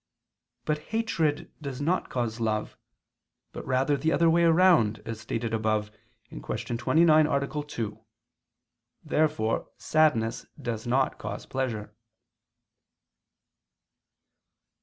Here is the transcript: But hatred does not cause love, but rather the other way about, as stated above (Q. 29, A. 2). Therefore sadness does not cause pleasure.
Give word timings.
But 0.65 0.79
hatred 0.79 1.51
does 1.61 1.79
not 1.79 2.09
cause 2.09 2.39
love, 2.39 2.75
but 3.51 3.63
rather 3.67 3.95
the 3.95 4.11
other 4.11 4.31
way 4.31 4.45
about, 4.45 4.97
as 5.05 5.19
stated 5.19 5.53
above 5.53 5.91
(Q. 6.29 6.41
29, 6.75 7.27
A. 7.27 7.63
2). 7.63 7.99
Therefore 9.05 9.69
sadness 9.77 10.47
does 10.59 10.87
not 10.87 11.19
cause 11.19 11.45
pleasure. 11.45 11.93